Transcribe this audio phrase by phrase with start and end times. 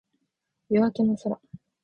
[0.71, 1.39] 夜明けの空